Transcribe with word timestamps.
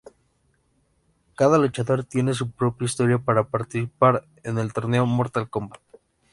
Cada 1.35 1.59
luchador 1.59 2.03
tiene 2.05 2.33
su 2.33 2.49
propia 2.49 2.85
historia 2.87 3.19
para 3.19 3.47
participar 3.49 4.25
en 4.41 4.57
el 4.57 4.73
torneo 4.73 5.05
Mortal 5.05 5.47
Kombat. 5.47 5.79